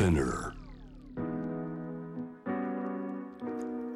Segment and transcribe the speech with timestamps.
[0.00, 0.54] Spinner.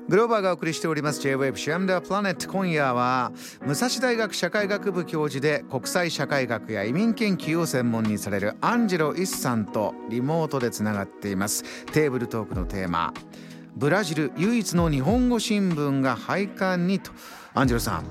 [0.06, 3.32] グローバーがお送りしております J-Wave シアムダープラネット今夜は
[3.64, 11.86] 武蔵大学社会学部教授で国際社会学や移民研究を専門にされるアンジェロ・イスさんとリモートでつながっています。
[11.86, 13.14] テーブルトークのテーマ
[13.74, 17.12] ブラジル唯一の日本語新聞が廃刊にと。
[17.54, 18.04] アンジェロさん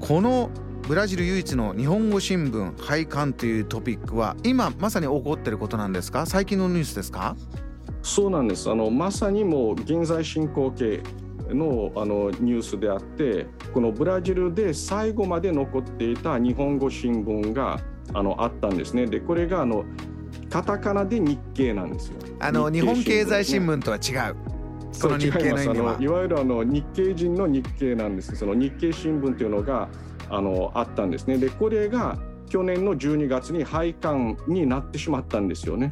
[0.00, 0.50] この
[0.86, 6.26] ブラジル唯一の日本語新聞廃刊というトピックは今まさに起こっていることなんですか？
[6.26, 7.36] 最近のニュースですか？
[8.02, 8.70] そうなんです。
[8.70, 11.02] あのまさにもう現在進行形
[11.48, 17.80] のあのニュースであってこのブラジルで最後まで残っていた日本語新聞が
[18.12, 19.06] あのあったんですね。
[19.06, 19.86] でこれがあの
[20.50, 22.18] カタカナで日経なんですよ。
[22.40, 24.36] あの日本経済新聞とは違う。
[24.92, 25.96] その日経の意味は。
[25.98, 29.88] いわゆるあの日系人の日経なんですその日経新聞というのが
[30.30, 35.88] あのあったんですねでこれが去年の12月に廃刊になってしまったんですよね。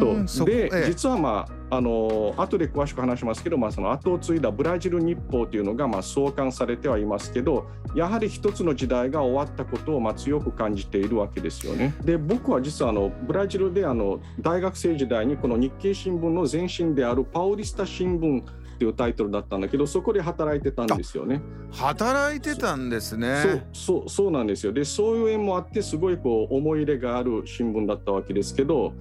[0.00, 11.94] とで、ええ、実はまああの後で詳しく話しますけど、まあ、その後を継いだブラジル日報というのがまあ創刊されてはいますけどやはり一つの時代が終わったことをまあ強く感じているわけですよね。
[12.04, 18.42] で僕は実はあのブラジルであの大学生時代にこの日経新聞の前身であるパウリスタ新聞
[18.80, 21.42] っていうタイトルだったんだけどそこで働いてたんですよね。
[21.70, 23.66] 働いてたんですね。
[23.74, 24.72] そうそうなんですよ。
[24.72, 28.94] でそういう縁もあってすごいこう思い入れがある新聞だったわけですけど。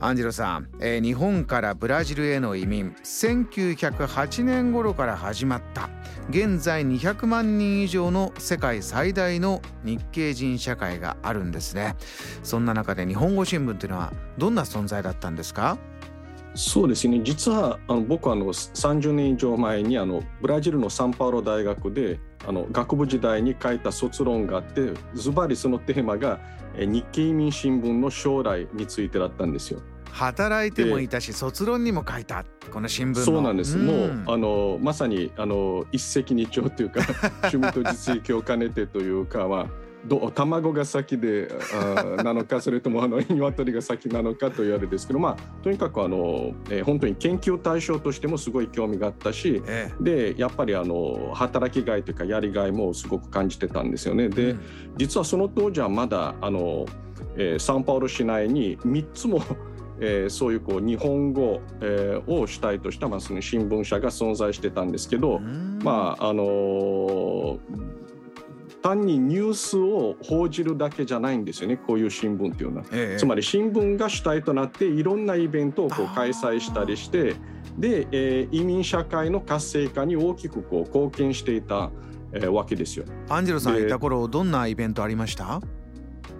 [0.00, 5.90] アンジェロさん、えー、日本からブラジルへの移民1908年頃から始まった
[6.28, 11.94] 現在200万人以上の世界最大の日系人社会があるんですね
[12.42, 15.78] そんな中で日本語新聞というのはどんな存在だったんですか？
[16.54, 17.20] そうですね。
[17.22, 26.40] 実はあの僕はあの30年以上前にあのブラジルのサンパウロ大学であの学部時代に書いた卒論があってズバリそのテーマが
[26.76, 29.80] 日経移民新聞の将来についてだったんですよ。
[30.12, 37.00] 働いてもいたし卒論にも書いたこの新聞そうなんです、うん、もうあのまさにあの一石二鳥というか
[37.50, 39.66] 趣味と実益を兼ねてというかまあ
[40.06, 54.28] ど卵が先であなのかそれともあの鶏が先なのかというあれですけどまあとにかくあの、えー、本当に研究対象としてもすごい興味があったし、ええ、でやっぱりあの働きがいというかやりがいもすごく感じてたんですよね。
[54.28, 54.60] で、うん、
[54.96, 56.86] 実はその当時はまだあの、
[57.36, 59.40] えー、サンパウロ市内に3つも
[60.04, 67.58] えー、そういうこう日本語、えー、を主体とした、まあ、その新聞社が存在してたんですけど、まああのー、
[68.82, 77.36] 単にニュースを報じるだけじゃないんですよねこういう新聞っていうのは、ええ、つまり新聞が主体となっていろんなイベントをこう開催したりして
[77.78, 81.90] で、えー、移民社会の活性化に大きくこう貢献していた、
[82.32, 83.04] えー、わけですよ。
[83.28, 85.60] アンジェロさんいた頃どんなイベントありました？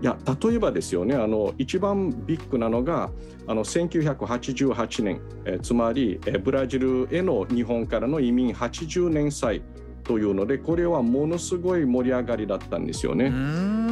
[0.03, 3.11] いや例えばですよねあの一番ビッグなのが
[3.47, 9.63] あの1988年、えつまり、えブラジルへの日本からの移民80年祭
[10.05, 13.33] というのでこれはものすごい盛り上がりだったんですよね。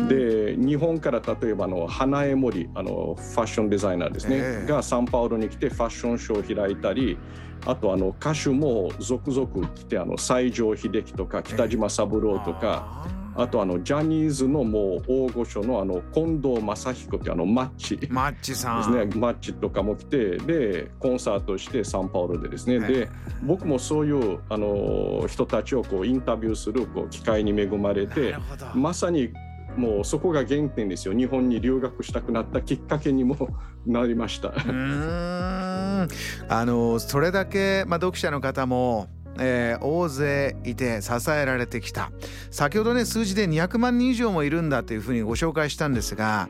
[0.09, 7.19] で日本から例えばの花江森あのファッションデザイナーですね、えー、がサンパウロに来てファッションショーを開いたり
[7.67, 13.05] あとあの歌手も続々来てあの西城秀樹とか北島三郎とか。
[13.07, 18.09] えーあとあのジャニーズのもう大御所のあの近藤正彦ってあのマッチ。
[18.11, 18.93] マッチさん。
[18.93, 19.21] ですね。
[19.21, 22.81] マッチとかも来てでコンサートしてサンパウロでですね。
[22.81, 23.09] で
[23.43, 28.37] 僕もそういうあの人たちをこうインタビューするこう機会に恵まれて
[28.75, 29.33] まさに
[29.77, 31.15] もうそこが原点ですよ。
[31.15, 33.49] 日本に留学したくなったきっかけにも
[33.87, 34.49] なりました。
[34.49, 36.09] うん。
[36.49, 39.09] あのそれだけ、まあ、読者の方も
[39.39, 42.11] えー、大勢いて支えられてきた。
[42.51, 46.49] 先ほどね数字で200万人以上もいるんだというふうにご紹介したんですが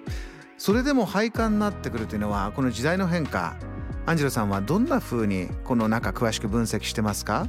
[0.58, 3.56] それでも廃刊になってくるというのはこの時代の変化。
[4.06, 7.46] アンジェロさんはどんなふうにこの中詳しく分析してますか？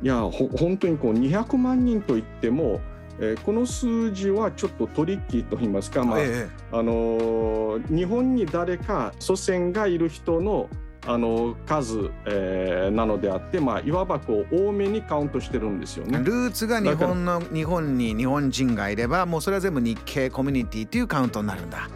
[0.00, 2.80] いや本当にこう200万人といっても
[3.20, 10.68] えー、この数字はちょっとトリッキーと言いますか、まあ、ええ、あのー、日本に誰か祖先がいる人の
[11.06, 16.18] あの数、えー、なのであって、まあ、いわばこう多めにカウントしてるんですよね。
[16.18, 21.88] ルーツが日本の日本に日本人がいればもうそれは全部日系コミュニティっていうカウントになるんだ。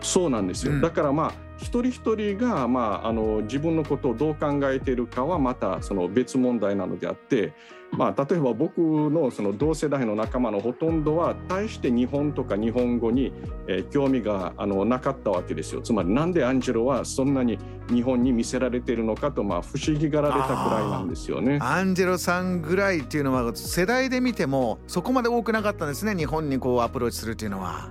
[0.00, 7.52] そうなんですよ、うん、だからまあ一人一人が、まあ、あの自分のことをどう考えているかはまたその別問題なのであって、
[7.90, 13.32] まあ、例えば僕のその同世代の仲間のほとんどは大して日本とか日本語に、
[13.66, 15.82] えー、興味があのなかったわけですよ。
[15.82, 17.58] つまりなんでアンジェロはそんなに
[17.88, 21.58] 日本に見せられているのかと、まあ、不思議がられたくらいなんですよね。
[21.60, 26.14] アンジェロさんぐらいっていうのは世代で見てもそこまで多くなかったんですね。
[26.14, 27.90] 日本にこうアプローチするっていうのは。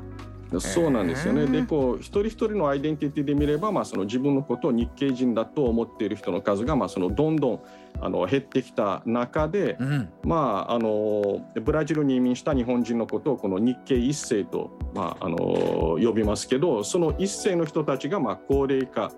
[0.59, 1.45] そうなんですよね。
[1.45, 7.61] でこう一人一人のアイデンティティで見れば、まあ、その自分のことを日系人だと思っている人の数が、まあ、そのどんどん
[7.99, 15.37] あの減ってきた中で、うん、まあ、あのブラジルに移民した日本人のことをこの日系一世と、まあ、あの
[16.01, 19.11] 呼びますけどその一世の人たちがまあ高齢化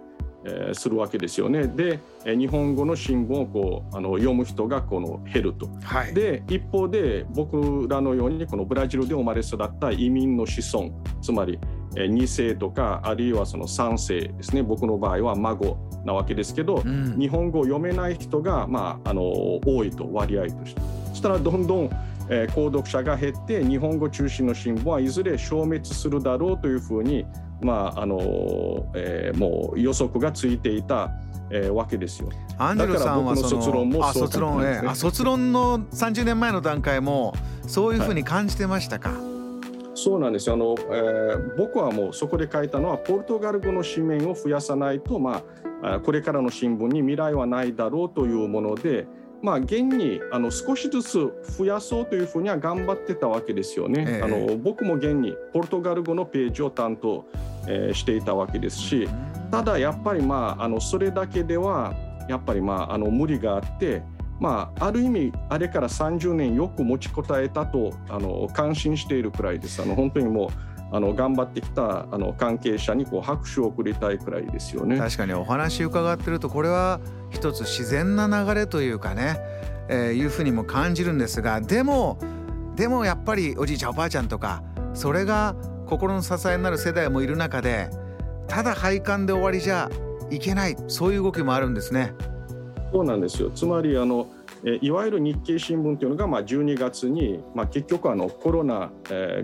[0.45, 1.67] えー、するわけですよね。
[1.67, 5.69] で、え日本語の新聞をこうあの読む人がこの減ると。
[5.83, 10.91] はい、で一方で僕らのようにこのブラジルで生まれ育った移民の子孫
[11.21, 11.59] つまり、
[11.97, 20.81] え2世とかあるいはその3世ですね僕の場合は孫なわけですけど、うん、日本語を読めない人が、まあ、あの多いと割合として。
[21.09, 21.89] そしたらどんどん
[22.31, 27.25] えー、購読者が減って日本語中心の新聞はいずれ消滅するだろうというふうに
[27.61, 31.11] まああのえー、もう予測がついていた、
[31.49, 32.29] えー、わけですよ。
[32.57, 37.33] アンジェルさんはその卒論もそう卒論、ね、あ卒論の30年前の段階も
[37.67, 39.19] そういうふうに感じてましたか、はい、
[39.95, 40.55] そうなんですよ。
[40.55, 45.43] あの、えー、僕はもうそこで書いたのはポルトガル語の紙面を増やさないと、ま
[45.83, 49.07] あ、これからの新聞に未来はないだろうというもので、
[49.41, 54.05] まあ、現にあの少しずつ増やそうというふうには頑張ってたわけですよね。
[54.07, 57.25] ええ、あの僕も現にポルトガル語のページを担当、
[57.67, 59.07] えー、していたわけですし
[59.51, 61.93] ただやっぱり、まあ、あのそれだけでは
[62.27, 64.01] やっぱり、まあ、あの無理があって。
[64.39, 69.81] まあ、ある意味あれから30年よく持ちこたえたとあの感心しているくらいです。
[69.81, 70.49] あの本当にもう
[70.91, 74.97] あの頑張ってきたあの関係者にこう拍手を送りたいくらいですよね。
[74.97, 76.99] 確かにお話伺ってるとこれは
[77.29, 79.39] 一つ自然な流れというかね、
[79.87, 82.17] えー、いうふうにも感じるんですがでも
[82.75, 84.63] でもやっぱりおじいちゃんおばあちゃんとか
[84.93, 85.55] それが
[85.85, 87.89] 心の支えになる世代もいる中で
[88.47, 89.89] ただ配管で終わりじゃ
[90.31, 92.13] いけないそういう動きもあるんですね。
[92.91, 94.27] そうなんですよつまりあの
[94.81, 98.91] いわゆる日経新聞というのがまあ12月に、まあ、結局あのコロナ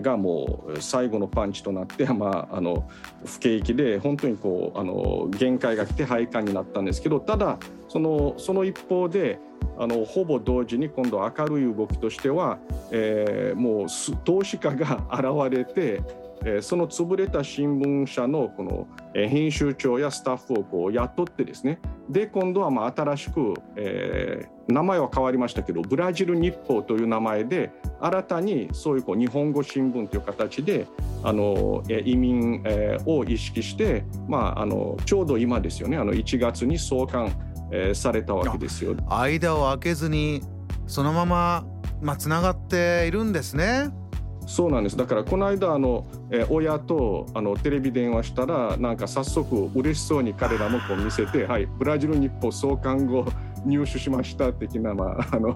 [0.01, 2.87] がもう最後のパンチとなって、 まあ、あの
[3.25, 7.57] 不景気で本当にこうあの限界が来て廃刊になったんですけどただ
[7.87, 9.39] そのその一方で
[9.77, 12.59] あのほぼ同時に今度明るい動きとしては、
[12.91, 13.87] えー、もう
[14.23, 16.01] 投資家が現れて
[16.61, 30.87] その潰れた新聞社のこの編集長やスタッフをこう雇ってですねで今度はまあ新しく、えー、名前は変わりましたけどブラジル日報という名前で新たにそういうこう日本語新聞という形で
[31.23, 32.61] あの移民、
[33.05, 37.31] を意識して、まあ、あのちょうど今ですよねあの1月に創刊、
[37.93, 38.95] されたわけですよ。
[39.09, 40.41] 間を空けずに
[40.85, 41.65] そのまま
[42.01, 43.89] まあ、つながっているんですね。
[44.45, 44.97] そうなんです。
[44.97, 53.25] だからこの間あの、え親とあのテレビ電話したらなんか早速嬉しそうに彼らもこう見せて「はいブラジル日報創刊後
[53.65, 55.53] 入手しました」的な、まあ、あの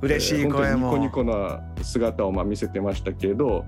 [0.00, 3.64] 嬉しい声も、えー、ニコニコな姿をまあ見せてましたけど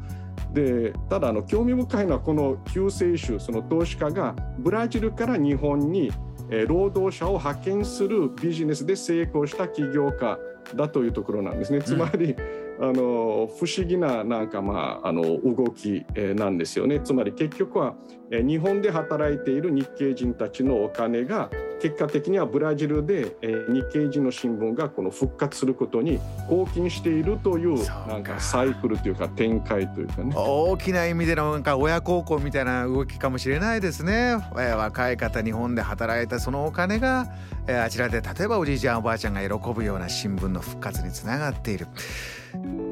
[0.53, 6.11] でただあの興味深いのはこの救世主その投資家がブラジルから日本に
[6.51, 10.39] え労働者を派遣するビジネスで成功した起業家
[10.75, 11.81] だというところなんですね。
[11.81, 12.37] つまり、うん、
[12.83, 17.01] あの不思議ななんかまああの動き、なんですよね。
[17.01, 17.95] つまり結局は、
[18.31, 21.51] 日本で働いている日系人たちのお金が
[21.81, 30.35] 結果的にはブラジルで、え日系人の新聞がこの復活することに貢献しているというなんかサイクルというか展開というかね。
[30.37, 37.27] 大きな意味でのなんか親孝行みたいな動きかもしれないですね、え若い方日本で働いたそのお金が、
[37.67, 41.87] えあちらで例えばおじいちゃんおばあちゃんが喜ぶような新聞の復活につながっている。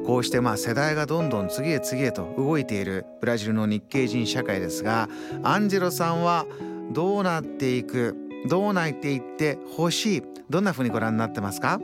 [0.05, 5.09] こうしてまあ世代がどんどん次へ次へと動いているブラジルの日系人社会ですが
[5.43, 6.45] アンジェロさんは
[6.91, 10.23] どうなっていくどうなっていってほしい？
[10.49, 11.79] どんなふうにご覧になってますか？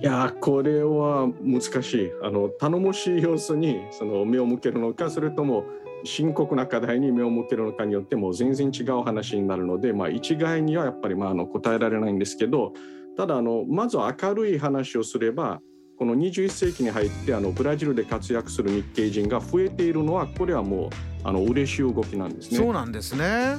[0.00, 2.10] いやこれは難しい。
[2.22, 5.64] あの頼もしい様子にその目を向けるのかそれとも
[6.04, 12.72] 深刻な課題に目を向けるのかによっても全然違う話になるので、まあ、一概にはやっぱりまああの答えられないんですけど
[13.18, 15.60] ただあのまず明るい話をすれば
[15.98, 20.90] この21世紀に入ってあのブラジルで活躍する日系人が増えているのはこれはもう
[21.24, 22.56] あの嬉しい動きなんですね。
[22.56, 23.56] そうなんですね。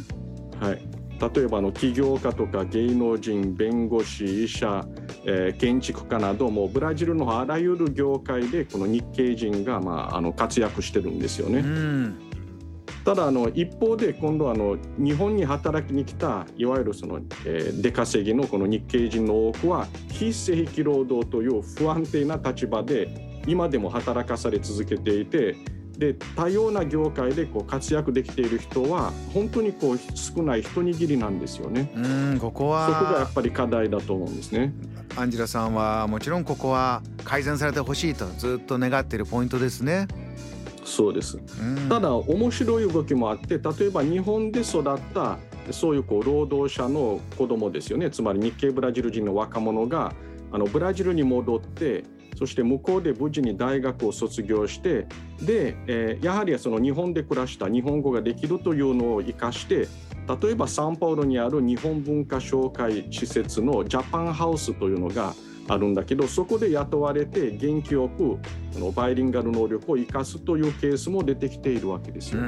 [0.60, 4.84] はい例えばの起業家とか芸能人弁護士医者、
[5.26, 11.64] えー、建築家などもブラジルのあらゆる業界でこの日系人が、まあ、あの活躍してるんですよね。
[13.06, 25.56] ただあの一方で今度あの日本に働きに来たいわゆるその、えー、出稼ぎのこの日系人の多くは非正規労働という不安定な立場で今でも働かされ続けていて
[26.02, 31.92] で多様な業界でこう活躍できている人は本当にこう少ない一握りなんですよね。
[31.96, 34.74] うんここはそこがやっぱり課題だと思うんですね。
[35.16, 40.08] アンジェラさんはもちろんここは改善されてほしいとずっと願っているポイントですね。
[40.84, 41.38] そうです。
[41.88, 45.38] ただ面白い動きもあって例えば日本で育った
[45.70, 50.16] そういうこう労働者の子供ですよねつまり日系ブラジル人の若者が
[50.52, 52.04] あのブラジルに戻って
[52.42, 55.06] そして向こうで無事に大学を卒業して
[55.44, 59.88] で、えー、やはりその日本で暮らした日本語ができるというのを生かして
[60.42, 65.36] 例えばサンパウロにある日本文化紹介施設のジャパンハウスというのが
[65.68, 68.40] あるんだけどそこで雇われて元気よく
[68.76, 72.42] あのバイリンガル能力を生かすというケースも出てきているわけですよ。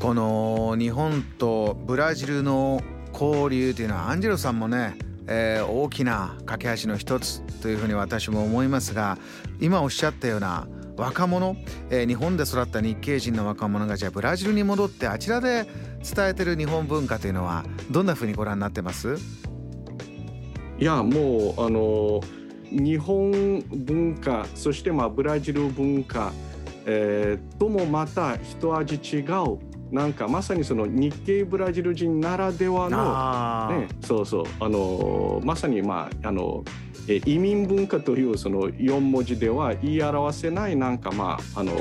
[0.00, 2.80] この日本とブラジルの
[3.12, 9.18] 交流というのはアンジェロさんもね、えー、大きな架け橋の一つというふうに私も思いますが
[9.60, 11.56] 今おっしゃったような若者、
[11.90, 15.66] えー、日本で育った日系人の若者がじゃあブラジルに戻ってあちらで
[16.02, 19.16] 伝えてる日本文化というのはどんなふうにご覧になってます？
[20.78, 22.20] いやもうあの
[22.70, 26.32] 日本文化そしてまあブラジル文化、
[26.84, 29.58] えー、ともまた一味違う
[29.92, 34.44] なんかまさにその日系ブラジル人ならではの、ね、そうそう。
[34.58, 36.64] あのまさにまああの
[37.26, 41.72] 移民文化というその4文字では言い表せないなんかまああの、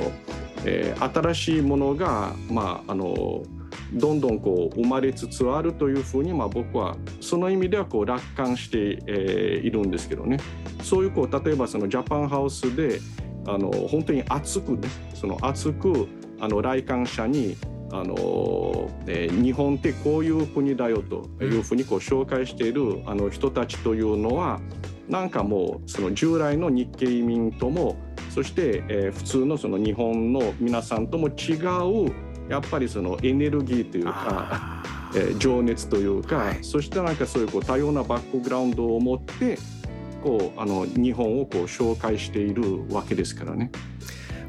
[0.65, 3.43] えー、新しいものがまああの
[3.93, 10.37] どんどんこう生まれつつあるというふうに、まあ、僕はその意味ではこう楽観して、えー、いるんですけどね。
[10.83, 12.99] そういうこう例えばそのジャパンハウスで
[13.47, 16.09] あの本当に熱くねその熱く
[16.41, 17.55] あの来館者に
[17.91, 24.59] あの、えー、日本ってこういう国だよというふうにこう紹介しているあの人たちというのは
[25.09, 27.97] なんかもうその従来の日系移民とも
[28.29, 31.55] そして、えー、普通のその日本の皆さんとも違
[32.07, 32.13] う
[32.49, 34.83] やっぱりそのエネルギーというか、
[35.15, 39.57] えー、情熱というか、はい、そしてなんかそういうこう多様なバックグラウンドを持って
[40.23, 43.71] こうあの日本をこう紹介しているわけですからね。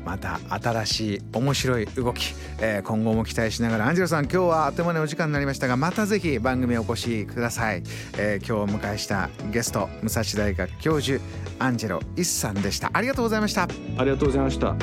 [0.05, 7.83] また新しい面白い動き、えー、今後も期待しながらアンジェロさん今日はあっという間にお時間になりましたがまたぜひ番組お越しください、
[8.19, 11.23] えー、今日お迎えしたゲスト武蔵大学教授
[11.59, 12.91] アンジェロ一さんでした。
[12.93, 13.63] ありがとうございました。
[13.63, 14.75] ありがとうございました。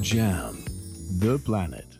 [0.00, 0.52] JAM
[1.20, 1.91] The Planet